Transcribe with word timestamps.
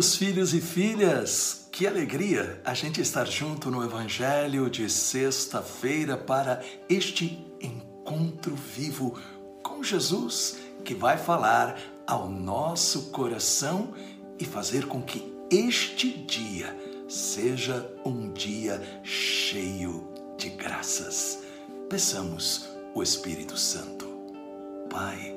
amados 0.00 0.16
filhos 0.16 0.54
e 0.54 0.62
filhas, 0.62 1.68
que 1.70 1.86
alegria 1.86 2.58
a 2.64 2.72
gente 2.72 3.02
estar 3.02 3.26
junto 3.26 3.70
no 3.70 3.84
Evangelho 3.84 4.70
de 4.70 4.88
sexta-feira 4.88 6.16
para 6.16 6.62
este 6.88 7.46
encontro 7.60 8.56
vivo 8.56 9.18
com 9.62 9.82
Jesus, 9.82 10.56
que 10.86 10.94
vai 10.94 11.18
falar 11.18 11.78
ao 12.06 12.30
nosso 12.30 13.10
coração 13.10 13.92
e 14.38 14.46
fazer 14.46 14.86
com 14.86 15.02
que 15.02 15.34
este 15.50 16.10
dia 16.10 16.74
seja 17.06 17.86
um 18.02 18.32
dia 18.32 18.80
cheio 19.02 20.08
de 20.38 20.48
graças. 20.48 21.40
Peçamos 21.90 22.70
o 22.94 23.02
Espírito 23.02 23.58
Santo. 23.58 24.08
Pai, 24.88 25.36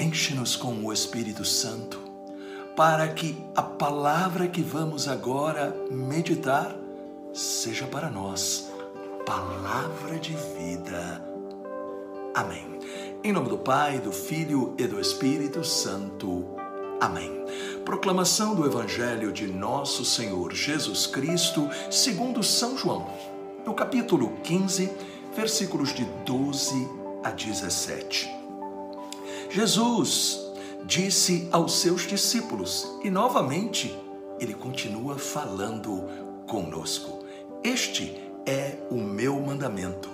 enche-nos 0.00 0.56
com 0.56 0.72
o 0.86 0.90
Espírito 0.90 1.44
Santo 1.44 2.01
para 2.76 3.08
que 3.08 3.36
a 3.54 3.62
palavra 3.62 4.48
que 4.48 4.62
vamos 4.62 5.08
agora 5.08 5.76
meditar 5.90 6.74
seja 7.32 7.86
para 7.86 8.10
nós 8.10 8.70
palavra 9.26 10.18
de 10.18 10.34
vida. 10.58 11.22
Amém. 12.34 12.78
Em 13.22 13.32
nome 13.32 13.48
do 13.48 13.58
Pai, 13.58 13.98
do 13.98 14.10
Filho 14.10 14.74
e 14.78 14.86
do 14.86 14.98
Espírito 14.98 15.62
Santo. 15.62 16.44
Amém. 17.00 17.44
Proclamação 17.84 18.54
do 18.54 18.64
Evangelho 18.64 19.32
de 19.32 19.46
Nosso 19.46 20.04
Senhor 20.04 20.52
Jesus 20.52 21.06
Cristo, 21.06 21.68
segundo 21.90 22.42
São 22.42 22.76
João, 22.76 23.06
no 23.66 23.74
capítulo 23.74 24.32
15, 24.42 24.90
versículos 25.34 25.94
de 25.94 26.04
12 26.24 26.88
a 27.22 27.30
17. 27.30 28.30
Jesus 29.50 30.41
disse 30.84 31.48
aos 31.52 31.80
seus 31.80 32.02
discípulos 32.06 32.86
e 33.02 33.10
novamente 33.10 33.96
ele 34.40 34.54
continua 34.54 35.16
falando 35.18 36.04
conosco. 36.46 37.24
Este 37.62 38.20
é 38.44 38.76
o 38.90 38.96
meu 38.96 39.40
mandamento. 39.40 40.10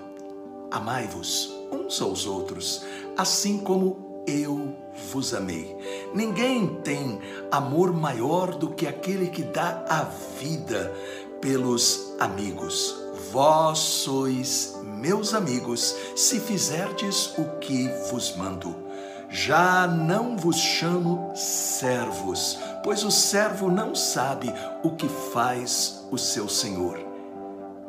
Amai-vos 0.70 1.50
uns 1.72 2.00
aos 2.02 2.27
outros, 2.27 2.84
assim 3.16 3.58
como 3.58 4.22
eu 4.27 4.77
vos 5.10 5.33
amei. 5.33 5.75
Ninguém 6.14 6.66
tem 6.82 7.19
amor 7.50 7.92
maior 7.92 8.55
do 8.55 8.70
que 8.70 8.86
aquele 8.86 9.28
que 9.28 9.42
dá 9.42 9.84
a 9.88 10.03
vida 10.38 10.92
pelos 11.41 12.14
amigos. 12.20 12.94
Vós 13.32 13.78
sois 13.78 14.78
meus 14.84 15.32
amigos, 15.32 15.94
se 16.14 16.41
fizerdes 16.41 17.32
o 17.38 17.44
que 17.58 17.88
vos 18.10 18.36
mando. 18.36 18.88
Já 19.30 19.86
não 19.86 20.38
vos 20.38 20.56
chamo 20.56 21.32
servos, 21.36 22.58
pois 22.82 23.04
o 23.04 23.10
servo 23.10 23.70
não 23.70 23.94
sabe 23.94 24.50
o 24.82 24.92
que 24.92 25.06
faz 25.06 26.06
o 26.10 26.16
seu 26.16 26.48
senhor. 26.48 26.98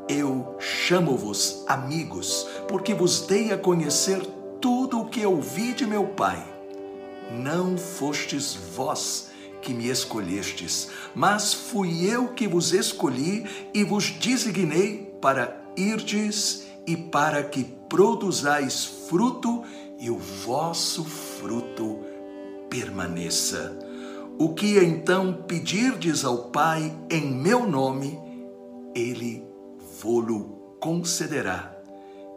Eu 0.09 0.57
chamo-vos 0.59 1.63
amigos, 1.65 2.45
porque 2.67 2.93
vos 2.93 3.21
dei 3.21 3.53
a 3.53 3.57
conhecer 3.57 4.19
tudo 4.59 4.99
o 4.99 5.05
que 5.05 5.25
ouvi 5.25 5.71
de 5.71 5.85
meu 5.85 6.07
Pai. 6.07 6.45
Não 7.31 7.77
fostes 7.77 8.55
vós 8.75 9.29
que 9.61 9.73
me 9.73 9.87
escolhestes, 9.87 10.89
mas 11.15 11.53
fui 11.53 12.05
eu 12.05 12.29
que 12.29 12.49
vos 12.49 12.73
escolhi 12.73 13.45
e 13.73 13.83
vos 13.85 14.09
designei 14.09 15.13
para 15.21 15.61
irdes 15.77 16.65
e 16.85 16.97
para 16.97 17.43
que 17.43 17.63
produzais 17.87 18.83
fruto 19.07 19.63
e 20.00 20.09
o 20.09 20.17
vosso 20.17 21.03
fruto 21.03 21.99
permaneça. 22.70 23.77
O 24.37 24.54
que 24.54 24.80
então 24.80 25.33
pedirdes 25.33 26.23
ao 26.23 26.49
Pai 26.49 26.95
em 27.10 27.30
meu 27.30 27.67
nome, 27.67 28.17
ele 28.95 29.45
vô-lo 30.02 30.77
concederá. 30.80 31.76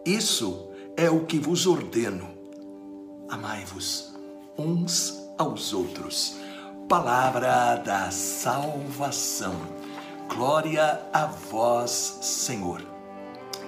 Isso 0.04 0.68
é 0.96 1.08
o 1.08 1.24
que 1.24 1.38
vos 1.38 1.66
ordeno. 1.66 2.28
Amai-vos 3.28 4.12
uns 4.58 5.22
aos 5.38 5.72
outros. 5.72 6.36
Palavra 6.88 7.76
da 7.76 8.10
salvação. 8.10 9.54
Glória 10.28 11.00
a 11.12 11.26
vós, 11.26 12.18
Senhor. 12.20 12.82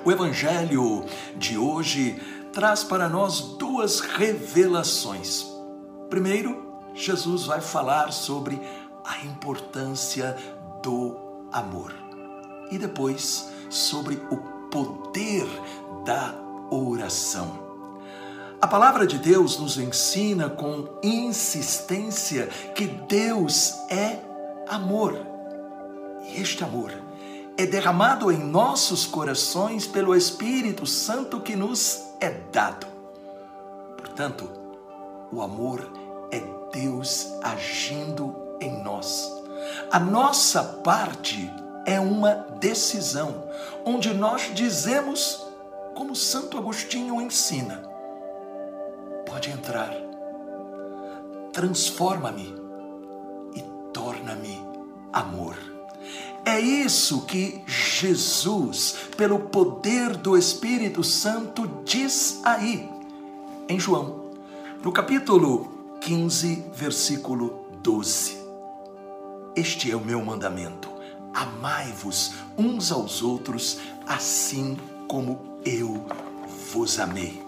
O 0.04 0.10
evangelho 0.12 1.04
de 1.37 1.56
hoje 1.56 2.21
traz 2.54 2.84
para 2.84 3.09
nós 3.09 3.41
duas 3.59 3.98
revelações. 4.00 5.44
Primeiro, 6.09 6.65
Jesus 6.94 7.47
vai 7.47 7.60
falar 7.60 8.12
sobre 8.12 8.60
a 9.04 9.19
importância 9.26 10.37
do 10.82 11.16
amor. 11.53 11.92
E 12.70 12.78
depois, 12.78 13.48
sobre 13.69 14.22
o 14.31 14.37
poder 14.70 15.47
da 16.06 16.34
oração. 16.70 17.65
A 18.60 18.66
palavra 18.66 19.06
de 19.06 19.19
Deus 19.19 19.59
nos 19.59 19.76
ensina 19.76 20.48
com 20.48 20.88
insistência 21.03 22.47
que 22.75 22.86
Deus 22.86 23.75
é 23.91 24.21
amor. 24.69 25.19
E 26.28 26.41
este 26.41 26.62
amor 26.62 26.92
é 27.56 27.65
derramado 27.66 28.32
em 28.32 28.38
nossos 28.38 29.06
corações 29.06 29.87
pelo 29.87 30.15
Espírito 30.15 30.87
Santo 30.87 31.41
que 31.41 31.54
nos 31.54 32.03
é 32.20 32.31
dado. 32.31 32.87
Portanto, 33.97 34.50
o 35.32 35.41
amor 35.41 35.88
é 36.32 36.41
Deus 36.72 37.28
agindo 37.42 38.34
em 38.60 38.82
nós. 38.82 39.31
A 39.91 40.00
nossa 40.00 40.62
parte 40.62 41.50
é 41.87 42.00
uma 42.00 42.34
decisão, 42.59 43.44
onde 43.84 44.12
nós 44.12 44.50
dizemos, 44.54 45.47
como 45.94 46.16
Santo 46.16 46.59
Agostinho 46.59 47.21
ensina: 47.21 47.82
pode 49.26 49.50
entrar, 49.50 49.94
transforma-me 51.53 52.63
É 56.54 56.60
isso 56.60 57.22
que 57.22 57.65
Jesus, 57.66 58.94
pelo 59.16 59.41
poder 59.41 60.16
do 60.16 60.38
Espírito 60.38 61.03
Santo, 61.03 61.69
diz 61.84 62.41
aí 62.44 62.88
em 63.69 63.81
João, 63.81 64.26
no 64.81 64.92
capítulo 64.92 65.97
15, 66.00 66.66
versículo 66.72 67.66
12. 67.82 68.38
Este 69.56 69.91
é 69.91 69.97
o 69.97 70.04
meu 70.04 70.25
mandamento: 70.25 70.88
amai-vos 71.34 72.34
uns 72.56 72.92
aos 72.92 73.21
outros, 73.21 73.81
assim 74.06 74.76
como 75.09 75.59
eu 75.65 76.06
vos 76.72 77.00
amei. 77.00 77.42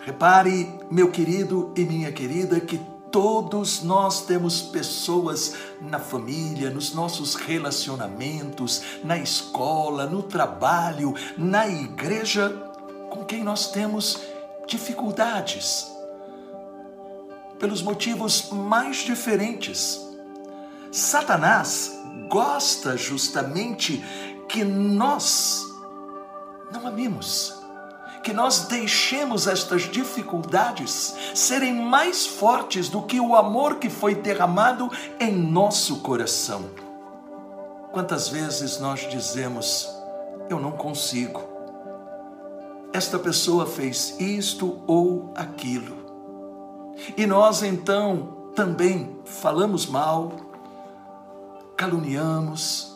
Repare, 0.00 0.70
meu 0.90 1.10
querido 1.10 1.72
e 1.74 1.86
minha 1.86 2.12
querida, 2.12 2.60
que 2.60 2.78
Todos 3.16 3.82
nós 3.82 4.26
temos 4.26 4.60
pessoas 4.60 5.54
na 5.80 5.98
família, 5.98 6.68
nos 6.68 6.92
nossos 6.92 7.34
relacionamentos, 7.34 8.82
na 9.02 9.16
escola, 9.16 10.04
no 10.04 10.22
trabalho, 10.22 11.14
na 11.34 11.66
igreja, 11.66 12.50
com 13.08 13.24
quem 13.24 13.42
nós 13.42 13.70
temos 13.70 14.20
dificuldades, 14.66 15.90
pelos 17.58 17.80
motivos 17.80 18.50
mais 18.50 18.98
diferentes. 18.98 19.98
Satanás 20.92 21.98
gosta 22.28 22.98
justamente 22.98 24.04
que 24.46 24.62
nós 24.62 25.64
não 26.70 26.86
amemos 26.86 27.55
que 28.26 28.32
nós 28.32 28.62
deixemos 28.62 29.46
estas 29.46 29.82
dificuldades 29.82 31.14
serem 31.32 31.72
mais 31.72 32.26
fortes 32.26 32.88
do 32.88 33.02
que 33.02 33.20
o 33.20 33.36
amor 33.36 33.76
que 33.76 33.88
foi 33.88 34.16
derramado 34.16 34.90
em 35.20 35.32
nosso 35.32 36.00
coração. 36.00 36.64
Quantas 37.92 38.28
vezes 38.28 38.80
nós 38.80 39.08
dizemos, 39.08 39.88
eu 40.50 40.58
não 40.58 40.72
consigo, 40.72 41.40
esta 42.92 43.16
pessoa 43.16 43.64
fez 43.64 44.18
isto 44.18 44.82
ou 44.88 45.32
aquilo, 45.36 45.96
e 47.16 47.26
nós 47.26 47.62
então 47.62 48.50
também 48.56 49.20
falamos 49.24 49.86
mal, 49.86 50.32
caluniamos, 51.76 52.92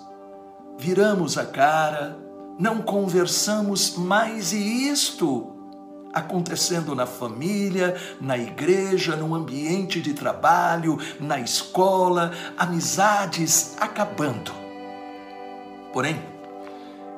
viramos 0.76 1.38
a 1.38 1.46
cara, 1.46 2.18
não 2.60 2.82
conversamos 2.82 3.96
mais 3.96 4.52
e 4.52 4.88
isto 4.88 5.56
acontecendo 6.12 6.94
na 6.94 7.06
família, 7.06 7.96
na 8.20 8.36
igreja, 8.36 9.16
no 9.16 9.34
ambiente 9.34 10.00
de 10.00 10.12
trabalho, 10.12 10.98
na 11.18 11.40
escola, 11.40 12.32
amizades 12.58 13.76
acabando. 13.80 14.52
Porém, 15.90 16.20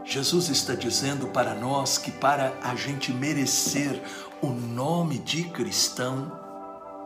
Jesus 0.05 0.49
está 0.49 0.75
dizendo 0.75 1.27
para 1.29 1.55
nós 1.55 1.99
que 1.99 2.13
para 2.13 2.53
a 2.63 2.77
gente 2.77 3.13
merecer 3.13 4.01
o 4.41 4.49
nome 4.49 5.19
de 5.19 5.45
cristão, 5.45 6.31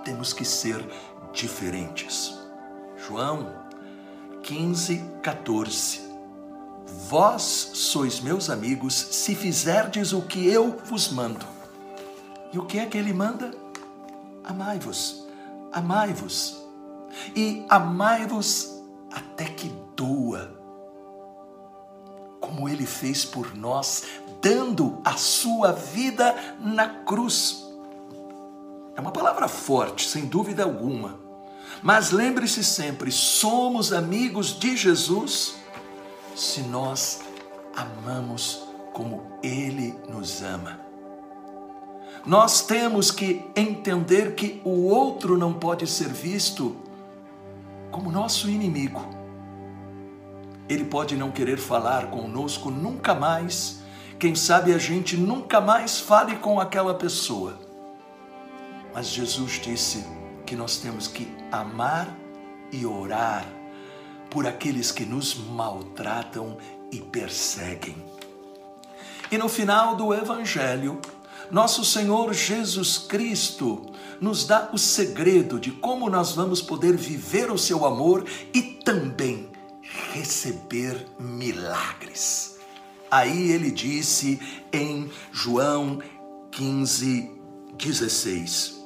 temos 0.05 0.33
que 0.33 0.45
ser 0.45 0.85
diferentes. 1.33 2.39
João 2.97 3.65
15, 4.43 5.05
14. 5.23 6.06
Vós 6.87 7.43
sois 7.75 8.21
meus 8.21 8.49
amigos 8.49 8.95
se 8.95 9.35
fizerdes 9.35 10.13
o 10.13 10.23
que 10.23 10.47
eu 10.47 10.79
vos 10.85 11.11
mando. 11.11 11.45
E 12.53 12.59
o 12.59 12.65
que 12.65 12.79
é 12.79 12.87
que 12.87 12.97
ele 12.97 13.13
manda? 13.13 13.53
Amai-vos, 14.45 15.27
amai-vos, 15.73 16.57
e 17.35 17.67
amai-vos 17.69 18.81
até 19.13 19.45
que 19.45 19.73
doa, 19.97 20.55
como 22.41 22.69
ele 22.69 22.87
fez 22.87 23.25
por 23.25 23.57
nós, 23.57 24.05
dando 24.41 25.01
a 25.05 25.17
sua 25.17 25.73
vida 25.73 26.35
na 26.61 26.89
cruz. 26.89 27.65
É 28.95 29.01
uma 29.01 29.11
palavra 29.11 29.49
forte, 29.49 30.09
sem 30.09 30.27
dúvida 30.27 30.63
alguma. 30.63 31.19
Mas 31.83 32.13
lembre-se 32.13 32.63
sempre: 32.63 33.11
somos 33.11 33.93
amigos 33.93 34.59
de 34.59 34.77
Jesus 34.77 35.57
se 36.37 36.61
nós 36.61 37.23
amamos 37.75 38.63
como 38.93 39.23
Ele 39.43 39.95
nos 40.07 40.43
ama. 40.43 40.79
Nós 42.27 42.61
temos 42.61 43.11
que 43.11 43.43
entender 43.57 44.35
que 44.35 44.61
o 44.63 44.87
outro 44.87 45.39
não 45.39 45.55
pode 45.55 45.87
ser 45.87 46.09
visto 46.09 46.77
como 47.91 48.13
nosso 48.13 48.51
inimigo. 48.51 49.01
Ele 50.69 50.85
pode 50.85 51.17
não 51.17 51.31
querer 51.31 51.57
falar 51.57 52.11
conosco 52.11 52.71
nunca 52.71 53.15
mais. 53.15 53.81
Quem 54.19 54.35
sabe 54.35 54.75
a 54.75 54.79
gente 54.79 55.17
nunca 55.17 55.61
mais 55.61 56.01
fale 56.01 56.37
com 56.37 56.61
aquela 56.61 56.95
pessoa. 56.95 57.59
Mas 58.93 59.09
Jesus 59.09 59.53
disse 59.53 60.05
que 60.45 60.55
nós 60.57 60.79
temos 60.79 61.07
que 61.09 61.33
amar 61.51 62.09
e 62.73 62.85
orar 62.85 63.47
por 64.37 64.47
aqueles 64.47 64.93
que 64.93 65.07
nos 65.07 65.35
maltratam 65.35 66.59
e 66.93 67.01
perseguem. 67.01 67.97
E 69.33 69.39
no 69.39 69.49
final 69.49 69.97
do 69.97 70.13
Evangelho, 70.13 71.01
nosso 71.51 71.83
Senhor 71.83 72.35
Jesus 72.35 72.99
Cristo 72.99 73.81
nos 74.21 74.47
dá 74.47 74.69
o 74.75 74.77
segredo 74.77 75.59
de 75.59 75.71
como 75.71 76.11
nós 76.11 76.33
vamos 76.33 76.61
poder 76.61 76.99
viver 76.99 77.51
o 77.51 77.57
seu 77.57 77.87
amor 77.87 78.27
e 78.53 78.61
também 78.61 79.49
receber 80.13 81.07
milagres. 81.19 82.59
Aí 83.11 83.53
ele 83.53 83.71
disse 83.71 84.39
em 84.71 85.11
João 85.33 85.99
15, 86.51 87.31
16: 87.79 88.85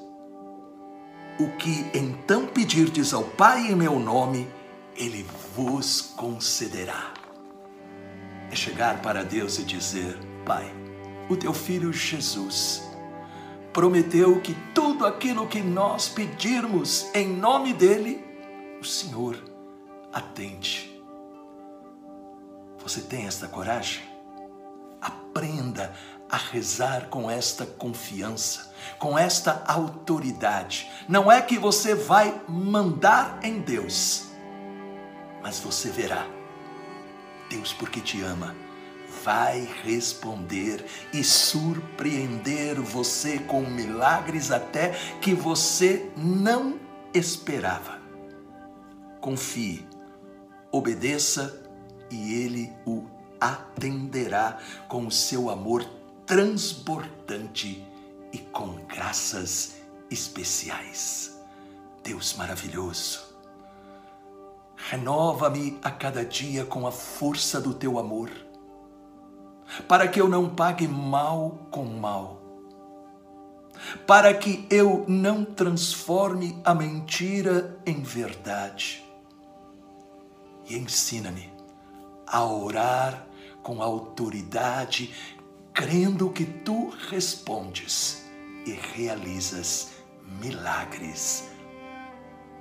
O 1.41 1.49
que 1.57 1.91
então 1.93 2.47
pedirdes 2.47 3.13
ao 3.13 3.25
Pai 3.25 3.67
em 3.67 3.75
meu 3.75 3.99
nome, 3.99 4.47
ele 5.01 5.27
vos 5.57 6.03
concederá. 6.03 7.15
É 8.51 8.55
chegar 8.55 9.01
para 9.01 9.25
Deus 9.25 9.59
e 9.59 9.65
dizer: 9.65 10.19
Pai, 10.45 10.71
o 11.29 11.37
teu 11.37 11.55
filho 11.55 11.93
Jesus 11.93 12.83
prometeu 13.73 14.41
que 14.41 14.55
tudo 14.75 15.07
aquilo 15.07 15.47
que 15.47 15.61
nós 15.61 16.09
pedirmos 16.09 17.09
em 17.15 17.29
nome 17.29 17.73
dele, 17.73 18.23
o 18.81 18.85
Senhor 18.85 19.43
atende. 20.13 21.01
Você 22.83 23.01
tem 23.01 23.27
esta 23.27 23.47
coragem? 23.47 24.03
Aprenda 25.01 25.95
a 26.29 26.37
rezar 26.37 27.09
com 27.09 27.31
esta 27.31 27.65
confiança, 27.65 28.73
com 28.99 29.19
esta 29.19 29.63
autoridade. 29.67 30.91
Não 31.09 31.31
é 31.31 31.41
que 31.41 31.59
você 31.59 31.95
vai 31.95 32.41
mandar 32.49 33.39
em 33.43 33.61
Deus, 33.61 34.30
mas 35.43 35.59
você 35.59 35.91
verá. 35.91 36.27
Deus, 37.49 37.73
porque 37.73 38.01
te 38.01 38.23
ama, 38.23 38.55
vai 39.25 39.69
responder 39.83 40.85
e 41.13 41.23
surpreender 41.25 42.81
você 42.81 43.39
com 43.39 43.63
milagres 43.63 44.51
até 44.51 44.91
que 45.21 45.35
você 45.35 46.11
não 46.17 46.79
esperava. 47.13 48.01
Confie, 49.21 49.87
obedeça 50.71 51.63
e 52.11 52.35
Ele 52.35 52.73
o 52.87 53.05
atenderá 53.41 54.59
com 54.89 55.07
o 55.07 55.11
seu 55.11 55.51
amor 55.51 55.85
transbordante 56.27 57.85
e 58.33 58.39
com 58.39 58.77
graças 58.87 59.77
especiais. 60.11 61.37
Deus 62.03 62.35
maravilhoso, 62.35 63.30
renova-me 64.91 65.79
a 65.85 65.91
cada 65.91 66.25
dia 66.25 66.65
com 66.65 66.85
a 66.85 66.91
força 66.91 67.61
do 67.61 67.73
teu 67.73 67.97
amor 67.97 68.29
para 69.87 70.09
que 70.09 70.21
eu 70.21 70.29
não 70.29 70.49
pague 70.49 70.89
mal 70.89 71.69
com 71.71 71.85
mal, 71.85 72.43
para 74.05 74.35
que 74.35 74.67
eu 74.69 75.05
não 75.07 75.45
transforme 75.45 76.61
a 76.65 76.75
mentira 76.75 77.79
em 77.87 78.03
verdade. 78.03 79.05
E 80.69 80.77
ensina-me 80.77 81.53
a 82.27 82.45
orar 82.45 83.29
com 83.63 83.81
autoridade, 83.81 85.15
crendo 85.73 86.31
que 86.31 86.45
tu 86.45 86.89
respondes 87.09 88.29
e 88.67 88.73
realizas 88.73 89.93
milagres. 90.41 91.49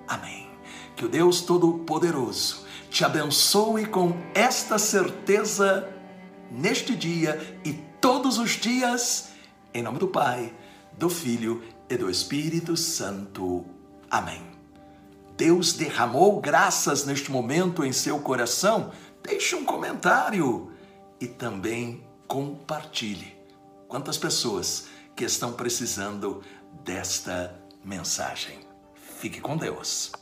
Amém. 0.09 0.49
Que 0.95 1.05
o 1.05 1.07
Deus 1.07 1.41
Todo-Poderoso 1.41 2.65
te 2.89 3.05
abençoe 3.05 3.85
com 3.85 4.17
esta 4.33 4.79
certeza 4.79 5.87
neste 6.51 6.95
dia 6.95 7.61
e 7.63 7.73
todos 8.01 8.39
os 8.39 8.51
dias, 8.51 9.29
em 9.71 9.83
nome 9.83 9.99
do 9.99 10.07
Pai, 10.07 10.51
do 10.97 11.09
Filho 11.09 11.63
e 11.87 11.95
do 11.95 12.09
Espírito 12.09 12.75
Santo. 12.75 13.63
Amém. 14.09 14.41
Deus 15.37 15.73
derramou 15.73 16.41
graças 16.41 17.05
neste 17.05 17.31
momento 17.31 17.85
em 17.85 17.93
seu 17.93 18.19
coração? 18.19 18.91
Deixe 19.23 19.55
um 19.55 19.63
comentário 19.63 20.71
e 21.21 21.27
também 21.27 22.03
compartilhe. 22.27 23.37
Quantas 23.87 24.17
pessoas 24.17 24.87
que 25.15 25.23
estão 25.23 25.53
precisando 25.53 26.41
desta 26.83 27.55
mensagem? 27.85 28.68
Fique 29.19 29.41
com 29.41 29.57
Deus. 29.57 30.13